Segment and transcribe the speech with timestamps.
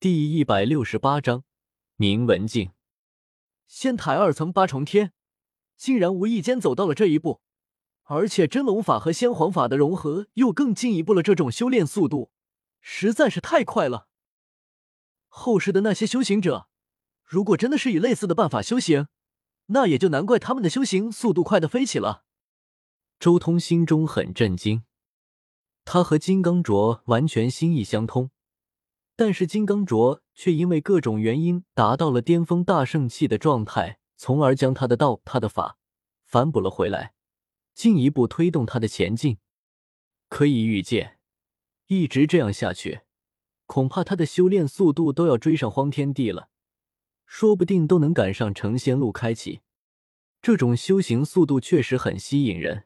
[0.00, 1.42] 第一百六十八章，
[1.96, 2.70] 明文镜。
[3.66, 5.12] 仙台二层八重天，
[5.76, 7.40] 竟然无意间走到了这一步，
[8.04, 11.20] 而且真龙法和仙皇法的融合又更进一步了。
[11.20, 12.30] 这种修炼速度
[12.80, 14.06] 实在是太快了。
[15.26, 16.68] 后世的那些修行者，
[17.24, 19.08] 如果真的是以类似的办法修行，
[19.66, 22.22] 那也就难怪他们的修行速度快的飞起了。
[23.18, 24.84] 周通心中很震惊，
[25.84, 28.30] 他和金刚镯完全心意相通。
[29.18, 35.76] 但是金刚镯却因为各种原因达到了巅峰大圣气的状态，从而将他的道、他的法
[36.24, 37.14] 反补了回来，
[37.74, 39.38] 进一步推动他的前进。
[40.28, 41.18] 可以预见，
[41.88, 43.00] 一直这样下去，
[43.66, 46.50] 恐怕他的修炼速度都要追上荒天地了，
[47.26, 49.62] 说不定都能赶上成仙路开启。
[50.40, 52.84] 这种修行速度确实很吸引人，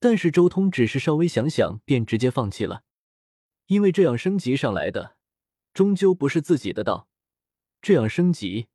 [0.00, 2.84] 但是周通只是稍微想想便直接放弃了，
[3.66, 5.17] 因为这样升级上来的。
[5.78, 7.06] 终究不是自己的道，
[7.80, 8.66] 这样升级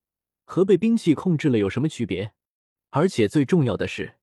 [0.45, 2.31] 和被兵器控制了有什么区别？
[2.91, 4.19] 而且最重要的是，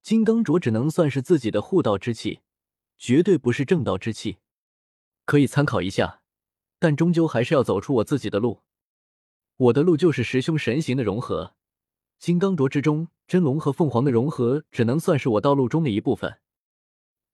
[0.00, 2.38] 金刚镯只能算是自己的护道之气，
[2.98, 4.38] 绝对不是正道之气。
[5.24, 6.22] 可以参考一下，
[6.78, 8.62] 但终究还是要走出我自己的路。
[9.56, 11.56] 我的路就是十凶神形的融合，
[12.20, 16.38] 金刚镯之中真龙和凤凰的融合，只能算是我道路中的一部分。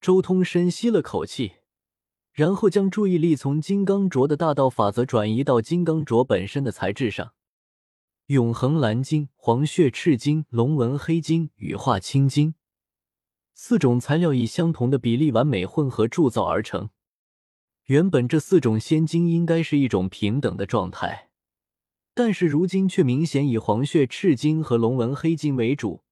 [0.01, 1.57] 周通深吸了口气。
[2.33, 7.33] 然后将注意力从金刚镯的大道法则转移到金刚镯本身的材质上。
[8.27, 12.55] 永恒蓝金、黄血赤金、龙纹黑金、羽化青金，
[13.55, 16.91] 四种材料以相同的比例完美混合铸造而成。
[17.87, 21.31] 原本这四种仙金应该是一种平等的状态，
[22.15, 26.05] 但是如今却明显以黄血赤金和龙纹黑金为主，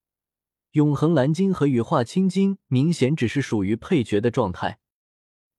[0.72, 4.80] 永恒蓝金和羽化青金明显只是属于配角的状态。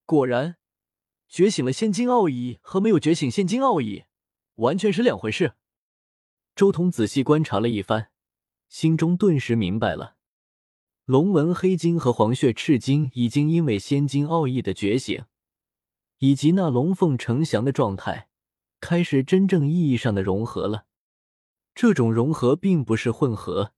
[0.09, 0.57] 果然，
[1.27, 4.05] 觉醒了仙金奥义和没有觉醒仙金奥义
[4.55, 5.53] 完全是两回事。
[6.55, 8.09] 周通仔细观察了一番，
[8.67, 10.15] 心中顿时明白了：
[11.05, 15.25] 龙纹黑金和黄血赤金已经因为仙金奥义的觉醒，
[16.17, 18.29] 以及那龙凤呈祥的状态，
[18.79, 20.87] 开始真正意义上的融合了。
[21.75, 23.73] 这种融合并不是混合，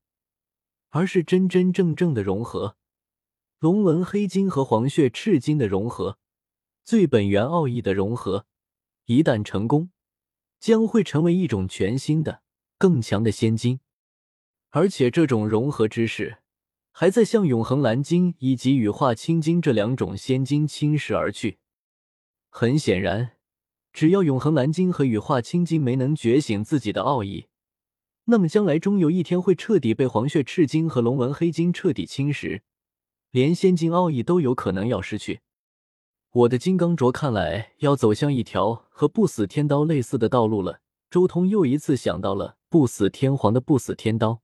[0.91, 2.77] 而是真真正正的融合。
[3.59, 6.19] 龙纹黑金和黄血赤金的融合。
[6.84, 8.46] 最本源奥义的融合，
[9.06, 9.92] 一旦成功，
[10.59, 12.42] 将会成为一种全新的、
[12.78, 13.80] 更强的仙金。
[14.72, 16.40] 而且这种融合之势，
[16.92, 21.59] 还在向永恒蓝金以及羽化青金这两种仙金侵蚀而去。
[22.50, 23.38] 很显然，
[23.94, 27.48] 只要永恒蓝金和羽化青金没能觉醒自己的奥义，
[28.25, 32.62] 那么将来终有一天会彻底被黄血赤金和龙纹黑金彻底侵蚀，
[33.30, 35.42] 连仙金奥义都有可能要失去。
[36.34, 40.80] 我的金刚镯看来要走向一条和不死天刀类似的道路了。
[41.09, 44.42] 周通又一次想到了不死天皇的不死天刀，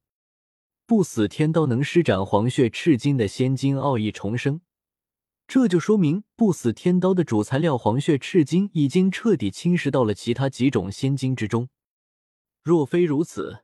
[0.85, 4.59] 不死天刀能施展黄血赤金的仙金奥义重生，
[5.47, 11.69] 这就说明不死天刀的主材料黄血赤金已经彻底侵蚀到了其他几种仙金之中。
[12.61, 13.59] 若非如此，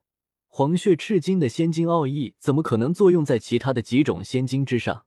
[0.48, 5.06] 黄血赤金的仙金奥义怎么可能作用在其他的几种仙金之上？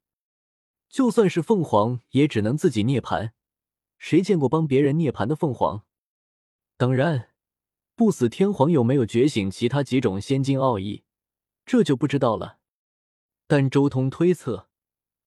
[0.89, 3.33] 就算是凤凰，也只能自己涅槃。
[3.99, 5.85] 谁见过帮别人涅槃的凤凰？
[6.77, 7.31] 当然，
[7.95, 11.05] 不死天皇有没有觉醒其他几种仙金奥义，
[11.65, 12.59] 这就不知道了。
[13.47, 14.69] 但周通推测，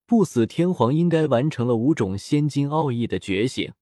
[0.06, 3.74] 不死天皇应该完成了五种仙金奥义的觉醒，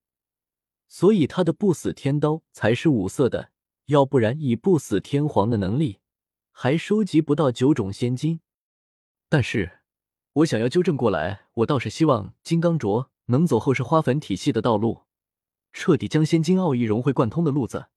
[0.88, 3.51] 所以他的不死天刀才是五色的。
[3.85, 5.99] 要不然，以不死天皇的能力，
[6.51, 8.41] 还收集不到九种仙金。
[9.29, 9.76] 但是。
[10.37, 15.01] 我想要纠正过来，我倒是希望金刚镯能走后世花粉体系的道路，
[15.73, 17.87] 彻底将仙金奥义融会贯通的路子，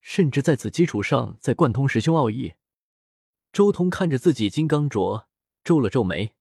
[0.00, 2.54] 甚至在此基础上再贯通十凶奥义。
[3.52, 5.26] 周通看着自己金刚镯，
[5.62, 6.32] 皱了皱眉，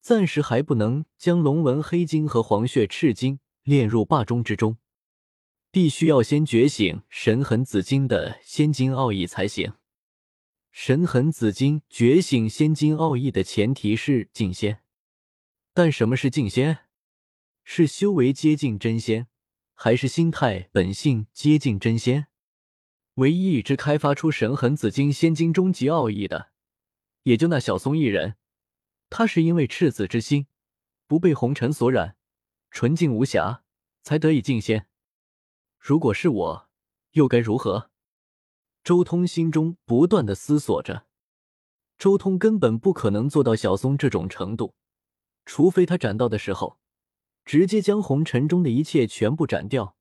[0.00, 4.76] 暂时还不能将龙纹黑金和黄血赤金炼入霸中之中，
[5.72, 9.72] 必须要先觉醒神痕紫金的仙金奥义才行。
[10.72, 14.80] 神痕紫金觉醒仙金奥义的前提是净仙，
[15.74, 16.86] 但什么是净仙？
[17.62, 19.28] 是修为接近真仙，
[19.74, 22.28] 还是心态本性接近真仙？
[23.16, 26.52] 唯一一只开发出神痕紫金仙金终极奥义的，
[27.24, 28.36] 也就那小松一人。
[29.10, 30.46] 他是因为赤子之心，
[31.06, 32.16] 不被红尘所染，
[32.70, 33.62] 纯净无瑕，
[34.02, 34.88] 才得以进仙。
[35.78, 36.70] 如果是我，
[37.10, 37.91] 又该如何？
[38.84, 41.06] 周通心中不断的思索着，
[41.98, 44.74] 周通根本不可能做到小松这种程度，
[45.44, 46.80] 除非他斩道的时候，
[47.44, 49.96] 直接将红尘中的一切全部斩掉，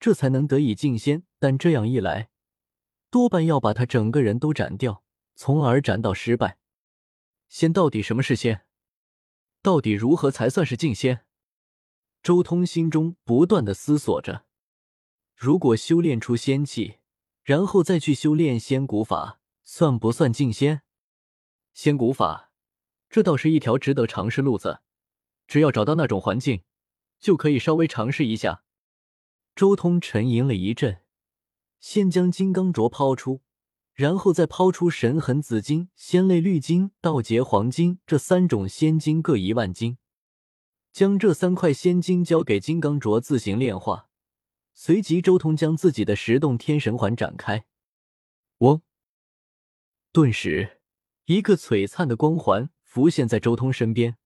[0.00, 1.24] 这才能得以进仙。
[1.38, 2.30] 但这样一来，
[3.10, 5.04] 多半要把他整个人都斩掉，
[5.34, 6.58] 从而斩到失败。
[7.50, 8.62] 仙到底什么是仙？
[9.60, 11.26] 到底如何才算是进仙？
[12.22, 14.46] 周通心中不断的思索着。
[15.34, 16.96] 如果修炼出仙气，
[17.46, 20.82] 然后再去修炼仙骨法，算不算进仙？
[21.72, 22.50] 仙骨法，
[23.08, 24.80] 这倒是一条值得尝试路子。
[25.46, 26.64] 只要找到那种环境，
[27.20, 28.64] 就可以稍微尝试一下。
[29.54, 31.02] 周通沉吟了一阵，
[31.78, 33.42] 先将金刚镯抛出，
[33.94, 39.98] 然后再抛出神痕紫金、仙泪绿金、道劫黄金这三种仙金各一万金，
[40.90, 44.08] 将这三块仙金交给金刚镯自行炼化。
[44.78, 47.64] 随即，周通将自己的十洞天神环展开，
[48.58, 48.82] 嗡！
[50.12, 50.82] 顿时，
[51.24, 54.18] 一个璀璨的光环浮现在周通身边。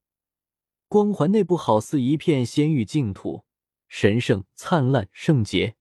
[0.88, 3.44] 光环内部好似一片仙域净土，
[3.87, 5.76] 神圣灿烂圣洁。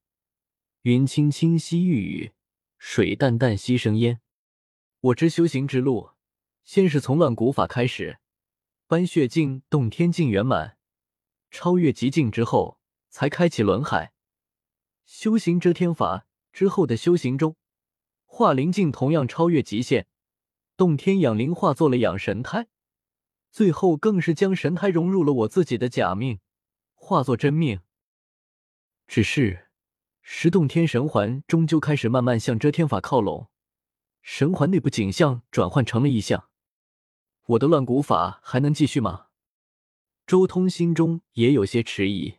[0.83, 2.33] 云清清兮欲雨，
[2.77, 4.21] 水淡淡兮生烟。
[4.99, 6.11] 我之修行之路，
[6.63, 8.19] 先是从乱古法开始，
[8.85, 10.77] 搬血境、洞天境圆满，
[11.49, 12.79] 超越极境之后，
[13.09, 14.13] 才开启轮海。
[15.09, 17.55] 修行遮天法之后的修行中，
[18.27, 20.05] 化灵境同样超越极限，
[20.77, 22.67] 洞天养灵化作了养神胎，
[23.49, 26.39] 最后更是将神胎融入了我自己的假命，
[26.93, 27.81] 化作真命。
[29.07, 29.69] 只是
[30.21, 33.49] 十洞天神环终究开始慢慢向遮天法靠拢，
[34.21, 36.49] 神环内部景象转换成了异象。
[37.47, 39.29] 我的乱古法还能继续吗？
[40.27, 42.37] 周通心中也有些迟疑。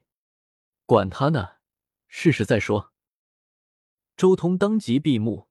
[0.86, 1.59] 管他呢。
[2.10, 2.92] 试试再说。
[4.16, 5.48] 周通当即闭目，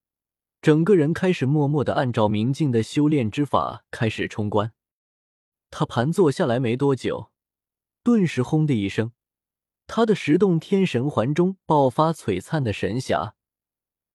[0.62, 4.74] 整个人开始默默的按照明镜的修炼之法开始冲关。
[5.72, 7.32] 他盘坐下来没多久，
[8.04, 9.14] 顿时轰的一声，
[9.88, 13.36] 他的十洞天神环中爆发璀璨的神霞，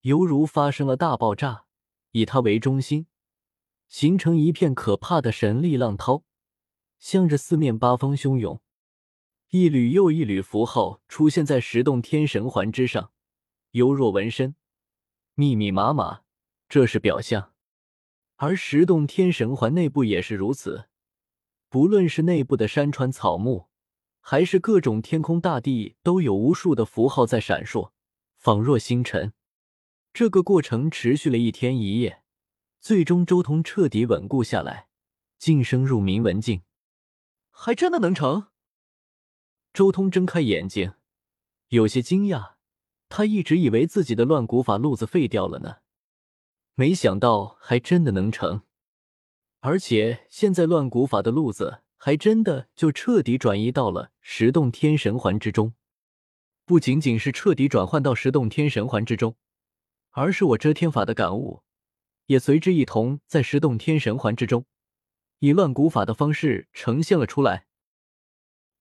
[0.03, 1.65] 犹如发生了大爆炸，
[2.13, 3.07] 以他为中心，
[3.89, 6.25] 形成一片可怕的神力浪涛，
[6.99, 8.61] 向着四面八方汹涌。
[9.57, 13.13] 一缕又一缕符号出现在十洞天神环之上，
[13.71, 14.57] 犹若纹身，
[15.35, 16.23] 密密麻麻。
[16.69, 17.53] 这是表象，
[18.35, 20.89] 而十洞天神环内部也是如此。
[21.69, 23.69] 不论是内部的山川草木，
[24.21, 27.93] 还是各种天空大地，都有无数的符号在闪烁，
[28.37, 29.35] 仿若星辰。
[30.13, 32.25] 这个过程持续了一天一夜，
[32.81, 34.89] 最终周通彻底稳固下来，
[35.39, 36.63] 晋升入明文境，
[37.53, 38.49] 还真的能成。
[39.75, 40.93] 周通睁开眼睛，
[41.71, 42.55] 有些惊讶。
[43.09, 45.79] 他一直以为自己的乱古法路子废掉了呢，
[46.77, 48.63] 没想到还真的能成。
[49.59, 55.75] 而且现在乱古法的路子还真的就彻底转移到了十洞天神环之中。
[56.65, 59.37] 不仅仅是彻底转换到十洞天神环之中，
[60.11, 61.65] 而是我遮天法的感悟
[62.27, 64.67] 也随之一同在十洞天神环之中，
[65.41, 67.67] 以乱古法的方式呈现了出来。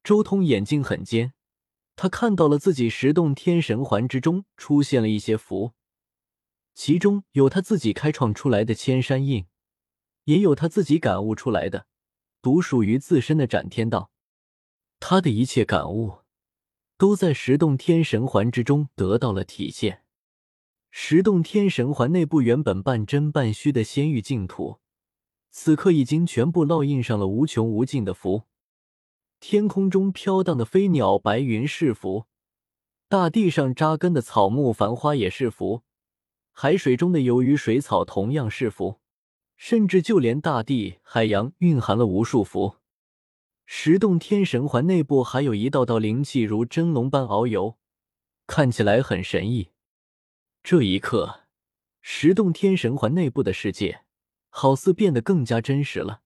[0.03, 1.33] 周通眼睛很尖，
[1.95, 5.71] 他看到了自己十洞天神环之中出现了一些符，
[6.75, 9.45] 其中有他自己开创出来的千山印，
[10.25, 11.87] 也有他自己感悟出来的
[12.41, 14.11] 独属于自身的斩天道。
[14.99, 16.19] 他的一切感悟
[16.97, 20.03] 都在十洞天神环之中得到了体现。
[20.91, 24.79] 十洞天神环内部原本半真半虚的仙域净土，
[25.49, 28.43] 此刻已经全部烙印上了无穷无尽的符。
[29.45, 32.27] 天空中飘荡的飞鸟、白云是福；
[33.09, 35.81] 大地上扎根的草木、繁花也是福；
[36.53, 39.01] 海水中的游鱼、水草同样是福；
[39.57, 42.77] 甚至就连大地、海洋蕴含了无数福。
[43.65, 47.77] 十洞天神环内部还有一道道灵气，如真龙般遨游，
[48.47, 49.71] 看起来很神异。
[50.63, 51.41] 这一刻，
[51.99, 54.05] 十洞天神环内部的世界
[54.49, 56.21] 好似变得更加真实了。